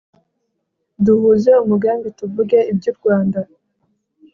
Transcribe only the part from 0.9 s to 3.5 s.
duhuze umugambi tuvuge iby'u rwanda